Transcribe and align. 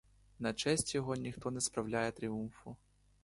На 0.39 0.53
честь 0.53 0.95
його 0.95 1.15
ніхто 1.15 1.51
не 1.51 1.61
справляє 1.61 2.11
тріумфу. 2.11 2.75